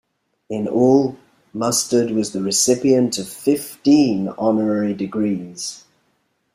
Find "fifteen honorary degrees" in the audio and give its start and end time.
3.29-5.83